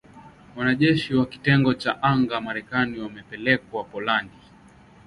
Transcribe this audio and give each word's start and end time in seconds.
Wanajeshi 0.55 1.13
wa 1.15 1.25
kitengo 1.25 1.73
cha 1.73 2.03
anga 2.03 2.41
Marekani 2.41 2.99
wamepelekwa 2.99 3.83
Poland 3.83 4.29